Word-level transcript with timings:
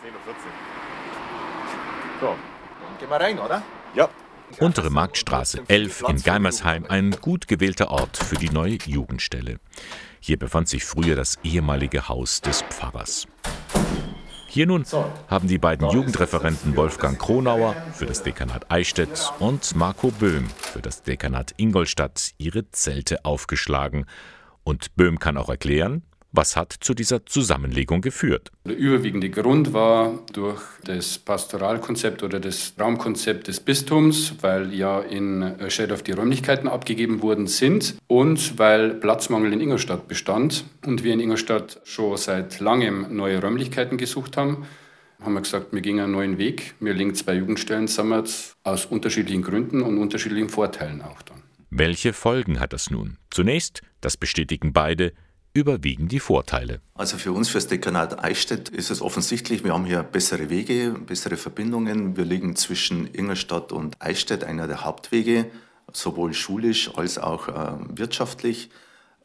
10.14 0.00 0.08
Uhr. 0.08 0.14
So, 2.20 2.26
dann 2.28 2.98
gehen 2.98 3.10
wir 3.10 3.20
rein, 3.20 3.38
oder? 3.38 3.62
Ja. 3.94 4.08
Untere 4.58 4.90
Marktstraße 4.90 5.62
11 5.68 6.04
in 6.08 6.22
Geimersheim, 6.22 6.86
ein 6.88 7.12
gut 7.12 7.46
gewählter 7.46 7.90
Ort 7.90 8.16
für 8.16 8.36
die 8.36 8.48
neue 8.48 8.78
Jugendstelle. 8.84 9.60
Hier 10.20 10.38
befand 10.38 10.68
sich 10.68 10.84
früher 10.84 11.16
das 11.16 11.38
ehemalige 11.44 12.08
Haus 12.08 12.40
des 12.40 12.62
Pfarrers. 12.62 13.28
Hier 14.48 14.66
nun 14.66 14.84
haben 15.28 15.46
die 15.46 15.58
beiden 15.58 15.88
Jugendreferenten 15.90 16.74
Wolfgang 16.76 17.18
Kronauer 17.18 17.76
für 17.92 18.06
das 18.06 18.24
Dekanat 18.24 18.70
Eichstätt 18.70 19.32
und 19.38 19.76
Marco 19.76 20.10
Böhm 20.10 20.48
für 20.48 20.82
das 20.82 21.02
Dekanat 21.04 21.54
Ingolstadt 21.56 22.32
ihre 22.38 22.68
Zelte 22.70 23.24
aufgeschlagen. 23.24 24.06
Und 24.64 24.96
Böhm 24.96 25.20
kann 25.20 25.36
auch 25.36 25.48
erklären, 25.48 26.02
was 26.32 26.56
hat 26.56 26.74
zu 26.80 26.94
dieser 26.94 27.26
Zusammenlegung 27.26 28.00
geführt? 28.00 28.50
Der 28.64 28.76
überwiegende 28.76 29.30
Grund 29.30 29.72
war 29.72 30.18
durch 30.32 30.60
das 30.84 31.18
Pastoralkonzept 31.18 32.22
oder 32.22 32.40
das 32.40 32.74
Raumkonzept 32.78 33.48
des 33.48 33.60
Bistums, 33.60 34.34
weil 34.40 34.72
ja 34.72 35.00
in 35.00 35.56
Schädorf 35.68 36.02
die 36.02 36.12
Räumlichkeiten 36.12 36.68
abgegeben 36.68 37.22
worden 37.22 37.46
sind 37.46 37.96
und 38.06 38.58
weil 38.58 38.94
Platzmangel 38.94 39.52
in 39.52 39.60
Ingolstadt 39.60 40.08
bestand 40.08 40.64
und 40.86 41.02
wir 41.04 41.12
in 41.12 41.20
Ingolstadt 41.20 41.80
schon 41.84 42.16
seit 42.16 42.60
langem 42.60 43.14
neue 43.16 43.40
Räumlichkeiten 43.40 43.98
gesucht 43.98 44.36
haben 44.36 44.66
haben 45.22 45.34
wir 45.34 45.42
gesagt, 45.42 45.72
wir 45.72 45.80
gehen 45.80 46.00
einen 46.00 46.12
neuen 46.12 46.38
Weg. 46.38 46.74
Wir 46.80 46.94
legen 46.94 47.14
zwei 47.14 47.34
Jugendstellen 47.34 47.88
zusammen 47.88 48.24
aus 48.64 48.86
unterschiedlichen 48.86 49.42
Gründen 49.42 49.82
und 49.82 49.98
unterschiedlichen 49.98 50.48
Vorteilen 50.48 51.02
auch 51.02 51.22
dann. 51.22 51.42
Welche 51.70 52.12
Folgen 52.12 52.58
hat 52.58 52.72
das 52.72 52.90
nun? 52.90 53.18
Zunächst, 53.30 53.82
das 54.00 54.16
bestätigen 54.16 54.72
beide, 54.72 55.12
überwiegen 55.52 56.08
die 56.08 56.20
Vorteile. 56.20 56.80
Also 56.94 57.16
für 57.16 57.32
uns, 57.32 57.48
für 57.48 57.58
das 57.58 57.66
Dekanat 57.66 58.22
Eichstätt, 58.22 58.68
ist 58.68 58.90
es 58.90 59.02
offensichtlich, 59.02 59.64
wir 59.64 59.74
haben 59.74 59.84
hier 59.84 60.02
bessere 60.02 60.50
Wege, 60.50 60.94
bessere 61.06 61.36
Verbindungen. 61.36 62.16
Wir 62.16 62.24
liegen 62.24 62.56
zwischen 62.56 63.12
Ingolstadt 63.12 63.72
und 63.72 64.00
Eichstätt, 64.00 64.44
einer 64.44 64.68
der 64.68 64.84
Hauptwege, 64.84 65.50
sowohl 65.92 66.34
schulisch 66.34 66.94
als 66.96 67.18
auch 67.18 67.48
äh, 67.48 67.72
wirtschaftlich. 67.96 68.70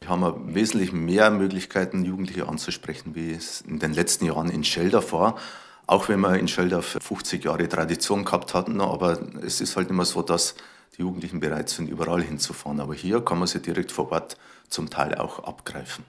Wir 0.00 0.08
haben 0.08 0.54
wesentlich 0.54 0.92
mehr 0.92 1.30
Möglichkeiten, 1.30 2.04
Jugendliche 2.04 2.48
anzusprechen, 2.48 3.14
wie 3.14 3.32
es 3.32 3.62
in 3.62 3.78
den 3.78 3.94
letzten 3.94 4.26
Jahren 4.26 4.50
in 4.50 4.64
Scheldorf 4.64 5.12
war. 5.12 5.36
Auch 5.86 6.08
wenn 6.08 6.20
wir 6.20 6.36
in 6.38 6.48
Scheldorf 6.48 6.98
50 7.00 7.44
Jahre 7.44 7.68
Tradition 7.68 8.24
gehabt 8.24 8.54
hatten, 8.54 8.80
aber 8.80 9.20
es 9.42 9.60
ist 9.60 9.76
halt 9.76 9.88
immer 9.88 10.04
so, 10.04 10.22
dass 10.22 10.56
die 10.96 11.02
Jugendlichen 11.02 11.38
bereit 11.38 11.68
sind, 11.68 11.88
überall 11.88 12.22
hinzufahren. 12.22 12.80
Aber 12.80 12.94
hier 12.94 13.24
kann 13.24 13.38
man 13.38 13.46
sie 13.46 13.60
direkt 13.60 13.92
vor 13.92 14.10
Ort 14.10 14.36
zum 14.68 14.90
Teil 14.90 15.14
auch 15.14 15.44
abgreifen. 15.44 16.04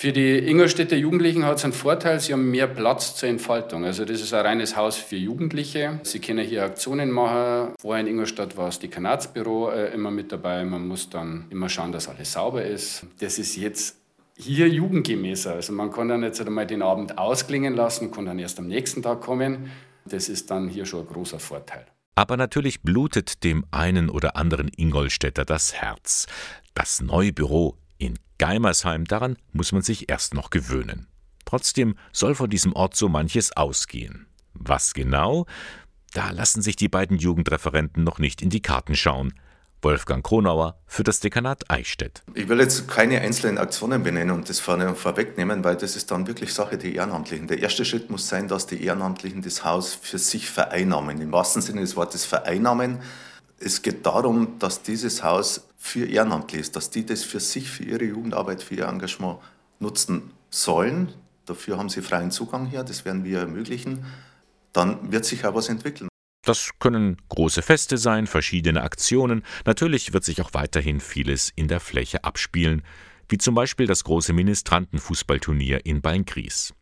Für 0.00 0.12
die 0.12 0.38
Ingolstädter 0.38 0.94
Jugendlichen 0.94 1.44
hat 1.44 1.56
es 1.56 1.64
einen 1.64 1.72
Vorteil, 1.72 2.20
sie 2.20 2.32
haben 2.32 2.52
mehr 2.52 2.68
Platz 2.68 3.16
zur 3.16 3.28
Entfaltung. 3.28 3.84
Also 3.84 4.04
das 4.04 4.20
ist 4.20 4.32
ein 4.32 4.46
reines 4.46 4.76
Haus 4.76 4.96
für 4.96 5.16
Jugendliche. 5.16 5.98
Sie 6.04 6.20
können 6.20 6.46
hier 6.46 6.62
Aktionen 6.62 7.10
machen. 7.10 7.74
Vorher 7.80 8.02
in 8.02 8.06
Ingolstadt 8.06 8.56
war 8.56 8.66
das 8.66 8.78
Dekanatsbüro 8.78 9.70
äh, 9.70 9.92
immer 9.92 10.12
mit 10.12 10.30
dabei. 10.30 10.64
Man 10.64 10.86
muss 10.86 11.10
dann 11.10 11.46
immer 11.50 11.68
schauen, 11.68 11.90
dass 11.90 12.08
alles 12.08 12.30
sauber 12.30 12.64
ist. 12.64 13.06
Das 13.18 13.40
ist 13.40 13.56
jetzt 13.56 13.96
hier 14.36 14.68
jugendgemäßer. 14.68 15.54
Also 15.54 15.72
man 15.72 15.90
kann 15.90 16.06
dann 16.06 16.22
jetzt 16.22 16.40
einmal 16.40 16.68
den 16.68 16.82
Abend 16.82 17.18
ausklingen 17.18 17.74
lassen, 17.74 18.12
kann 18.12 18.26
dann 18.26 18.38
erst 18.38 18.60
am 18.60 18.68
nächsten 18.68 19.02
Tag 19.02 19.20
kommen. 19.20 19.68
Das 20.04 20.28
ist 20.28 20.48
dann 20.48 20.68
hier 20.68 20.86
schon 20.86 21.00
ein 21.00 21.12
großer 21.12 21.40
Vorteil. 21.40 21.86
Aber 22.14 22.36
natürlich 22.36 22.82
blutet 22.82 23.42
dem 23.42 23.64
einen 23.72 24.10
oder 24.10 24.36
anderen 24.36 24.70
Ingolstädter 24.76 25.44
das 25.44 25.74
Herz. 25.74 26.28
Das 26.72 27.00
neue 27.00 27.32
Büro 27.32 27.74
in 27.98 28.18
Geimersheim, 28.38 29.04
daran 29.04 29.36
muss 29.52 29.72
man 29.72 29.82
sich 29.82 30.08
erst 30.08 30.34
noch 30.34 30.50
gewöhnen. 30.50 31.06
Trotzdem 31.44 31.96
soll 32.12 32.34
von 32.34 32.50
diesem 32.50 32.72
Ort 32.74 32.94
so 32.94 33.08
manches 33.08 33.56
ausgehen. 33.56 34.26
Was 34.54 34.94
genau? 34.94 35.46
Da 36.12 36.30
lassen 36.30 36.62
sich 36.62 36.76
die 36.76 36.88
beiden 36.88 37.18
Jugendreferenten 37.18 38.04
noch 38.04 38.18
nicht 38.18 38.42
in 38.42 38.50
die 38.50 38.62
Karten 38.62 38.94
schauen. 38.94 39.32
Wolfgang 39.80 40.26
Kronauer 40.26 40.80
für 40.86 41.04
das 41.04 41.20
Dekanat 41.20 41.70
Eichstätt. 41.70 42.22
Ich 42.34 42.48
will 42.48 42.58
jetzt 42.58 42.88
keine 42.88 43.20
einzelnen 43.20 43.58
Aktionen 43.58 44.02
benennen 44.02 44.34
und 44.34 44.48
das 44.48 44.58
vorne 44.58 44.94
vorwegnehmen, 44.96 45.62
weil 45.62 45.76
das 45.76 45.94
ist 45.94 46.10
dann 46.10 46.26
wirklich 46.26 46.52
Sache 46.52 46.78
der 46.78 46.92
Ehrenamtlichen. 46.92 47.46
Der 47.46 47.60
erste 47.60 47.84
Schritt 47.84 48.10
muss 48.10 48.28
sein, 48.28 48.48
dass 48.48 48.66
die 48.66 48.82
Ehrenamtlichen 48.82 49.40
das 49.40 49.64
Haus 49.64 49.94
für 49.94 50.18
sich 50.18 50.50
vereinnahmen. 50.50 51.20
Im 51.20 51.30
wahrsten 51.30 51.62
Sinne 51.62 51.82
des 51.82 51.94
Wortes 51.94 52.24
vereinnahmen. 52.24 52.98
Es 53.60 53.82
geht 53.82 54.06
darum, 54.06 54.58
dass 54.58 54.82
dieses 54.82 55.22
Haus 55.22 55.68
für 55.76 56.06
Ehrenamtliche 56.06 56.60
ist, 56.60 56.76
dass 56.76 56.90
die 56.90 57.04
das 57.04 57.24
für 57.24 57.40
sich, 57.40 57.70
für 57.70 57.84
ihre 57.84 58.04
Jugendarbeit, 58.04 58.62
für 58.62 58.76
ihr 58.76 58.86
Engagement 58.86 59.38
nutzen 59.80 60.30
sollen. 60.50 61.12
Dafür 61.46 61.78
haben 61.78 61.88
sie 61.88 62.02
freien 62.02 62.30
Zugang 62.30 62.66
hier, 62.66 62.84
das 62.84 63.04
werden 63.04 63.24
wir 63.24 63.40
ermöglichen. 63.40 64.04
Dann 64.72 65.10
wird 65.10 65.24
sich 65.24 65.44
auch 65.44 65.54
was 65.54 65.68
entwickeln. 65.68 66.08
Das 66.42 66.70
können 66.78 67.16
große 67.28 67.62
Feste 67.62 67.98
sein, 67.98 68.26
verschiedene 68.26 68.82
Aktionen. 68.82 69.42
Natürlich 69.66 70.12
wird 70.12 70.24
sich 70.24 70.40
auch 70.40 70.54
weiterhin 70.54 71.00
vieles 71.00 71.52
in 71.54 71.68
der 71.68 71.80
Fläche 71.80 72.24
abspielen, 72.24 72.82
wie 73.28 73.38
zum 73.38 73.54
Beispiel 73.54 73.86
das 73.86 74.04
große 74.04 74.32
Ministrantenfußballturnier 74.32 75.84
in 75.84 76.00
Beinkries. 76.00 76.72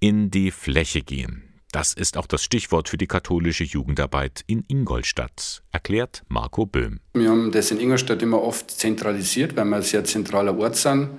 In 0.00 0.30
die 0.30 0.50
Fläche 0.50 1.02
gehen, 1.02 1.47
das 1.72 1.92
ist 1.92 2.16
auch 2.16 2.26
das 2.26 2.42
Stichwort 2.42 2.88
für 2.88 2.96
die 2.96 3.06
katholische 3.06 3.64
Jugendarbeit 3.64 4.42
in 4.46 4.64
Ingolstadt, 4.68 5.62
erklärt 5.70 6.22
Marco 6.28 6.64
Böhm. 6.64 7.00
Wir 7.14 7.30
haben 7.30 7.52
das 7.52 7.70
in 7.70 7.80
Ingolstadt 7.80 8.22
immer 8.22 8.42
oft 8.42 8.70
zentralisiert, 8.70 9.56
weil 9.56 9.66
wir 9.66 9.76
ein 9.76 9.82
sehr 9.82 10.04
zentraler 10.04 10.58
Ort 10.58 10.76
sind. 10.76 11.10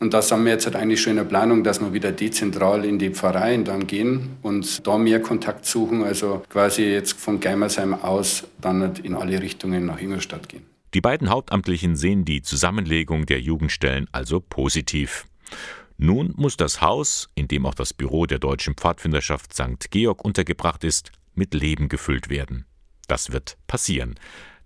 Und 0.00 0.12
da 0.12 0.20
haben 0.20 0.44
wir 0.44 0.52
jetzt 0.52 0.66
halt 0.66 0.76
eigentlich 0.76 1.00
schon 1.00 1.12
in 1.12 1.16
der 1.16 1.24
Planung, 1.24 1.64
dass 1.64 1.80
wir 1.80 1.94
wieder 1.94 2.12
dezentral 2.12 2.84
in 2.84 2.98
die 2.98 3.10
Pfarreien 3.10 3.64
dann 3.64 3.86
gehen 3.86 4.36
und 4.42 4.86
da 4.86 4.98
mehr 4.98 5.22
Kontakt 5.22 5.64
suchen. 5.64 6.02
Also 6.04 6.42
quasi 6.50 6.82
jetzt 6.82 7.14
von 7.14 7.40
Geimersheim 7.40 7.94
aus 7.94 8.44
dann 8.60 8.80
nicht 8.80 8.98
in 8.98 9.14
alle 9.14 9.40
Richtungen 9.40 9.86
nach 9.86 10.00
Ingolstadt 10.00 10.48
gehen. 10.48 10.66
Die 10.92 11.00
beiden 11.00 11.30
Hauptamtlichen 11.30 11.96
sehen 11.96 12.24
die 12.24 12.42
Zusammenlegung 12.42 13.26
der 13.26 13.40
Jugendstellen 13.40 14.06
also 14.12 14.40
positiv. 14.40 15.26
Nun 15.96 16.32
muss 16.36 16.56
das 16.56 16.80
Haus, 16.80 17.30
in 17.34 17.48
dem 17.48 17.66
auch 17.66 17.74
das 17.74 17.94
Büro 17.94 18.26
der 18.26 18.38
Deutschen 18.38 18.74
Pfadfinderschaft 18.74 19.54
St. 19.54 19.90
Georg 19.90 20.24
untergebracht 20.24 20.84
ist, 20.84 21.12
mit 21.34 21.54
Leben 21.54 21.88
gefüllt 21.88 22.28
werden. 22.28 22.66
Das 23.06 23.32
wird 23.32 23.56
passieren. 23.66 24.14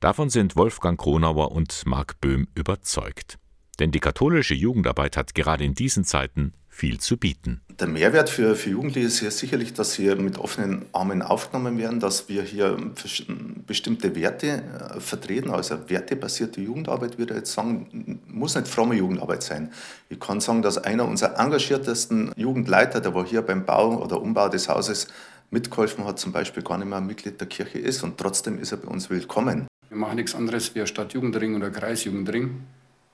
Davon 0.01 0.31
sind 0.31 0.57
Wolfgang 0.57 0.99
Kronauer 0.99 1.53
und 1.53 1.85
Marc 1.87 2.21
Böhm 2.21 2.49
überzeugt. 2.55 3.39
Denn 3.79 3.91
die 3.91 4.01
katholische 4.01 4.55
Jugendarbeit 4.55 5.17
hat 5.17 5.35
gerade 5.35 5.65
in 5.65 5.75
diesen 5.75 6.05
Zeiten 6.05 6.55
viel 6.79 7.01
zu 7.01 7.17
bieten. 7.17 7.61
Der 7.81 7.89
Mehrwert 7.89 8.31
für, 8.31 8.55
für 8.55 8.71
Jugendliche 8.71 9.09
ist 9.09 9.21
ja 9.21 9.33
sicherlich, 9.33 9.75
dass 9.75 9.95
sie 9.95 10.15
mit 10.15 10.39
offenen 10.39 10.85
Armen 10.93 11.23
aufgenommen 11.23 11.77
werden, 11.77 11.99
dass 11.99 12.29
wir 12.29 12.43
hier 12.43 12.77
bestimmte 13.67 14.15
Werte 14.15 14.47
äh, 14.47 15.01
vertreten, 15.01 15.51
also 15.51 15.77
wertebasierte 15.89 16.61
Jugendarbeit, 16.61 17.19
würde 17.19 17.35
ich 17.35 17.41
jetzt 17.41 17.53
sagen, 17.53 18.21
muss 18.29 18.55
nicht 18.55 18.69
fromme 18.69 18.95
Jugendarbeit 18.95 19.43
sein. 19.43 19.73
Ich 20.09 20.21
kann 20.21 20.41
sagen, 20.41 20.63
dass 20.63 20.79
einer 20.79 21.05
unserer 21.05 21.37
engagiertesten 21.39 22.31
Jugendleiter, 22.37 23.01
der 23.01 23.13
war 23.13 23.27
hier 23.27 23.43
beim 23.43 23.65
Bau 23.65 24.01
oder 24.01 24.23
Umbau 24.23 24.49
des 24.49 24.69
Hauses 24.69 25.09
mitgeholfen 25.51 26.05
hat, 26.05 26.21
zum 26.21 26.31
Beispiel 26.31 26.63
gar 26.63 26.79
nicht 26.79 26.89
mehr 26.89 27.01
Mitglied 27.01 27.41
der 27.41 27.49
Kirche 27.49 27.81
ist 27.81 28.05
und 28.05 28.19
trotzdem 28.19 28.59
ist 28.61 28.71
er 28.71 28.79
bei 28.79 28.89
uns 28.89 29.11
willkommen. 29.11 29.67
Wir 29.89 29.99
machen 29.99 30.17
nichts 30.17 30.35
anderes 30.35 30.75
wie 30.77 30.81
ein 30.81 30.87
Stadtjugendring 30.87 31.57
oder 31.57 31.71
Kreisjugendring 31.71 32.61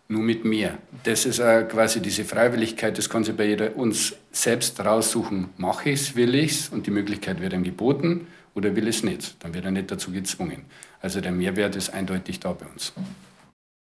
nur 0.08 0.22
mit 0.22 0.44
mir. 0.44 0.78
Das 1.04 1.24
ist 1.24 1.38
äh, 1.38 1.64
quasi 1.64 2.00
diese 2.00 2.24
Freiwilligkeit, 2.24 2.96
das 2.98 3.08
kann 3.08 3.24
sich 3.24 3.36
bei 3.36 3.46
jeder 3.46 3.76
uns 3.76 4.14
selbst 4.32 4.78
raussuchen, 4.80 5.48
mache 5.56 5.90
ich 5.90 6.00
es, 6.00 6.16
will 6.16 6.34
ich 6.34 6.52
es 6.52 6.68
und 6.68 6.86
die 6.86 6.90
Möglichkeit 6.90 7.40
wird 7.40 7.52
ihm 7.52 7.64
geboten 7.64 8.26
oder 8.54 8.74
will 8.76 8.88
es 8.88 9.02
nicht. 9.02 9.36
Dann 9.42 9.54
wird 9.54 9.64
er 9.64 9.70
nicht 9.70 9.90
dazu 9.90 10.10
gezwungen. 10.12 10.64
Also 11.00 11.20
der 11.20 11.32
Mehrwert 11.32 11.76
ist 11.76 11.90
eindeutig 11.90 12.40
da 12.40 12.52
bei 12.52 12.66
uns. 12.66 12.92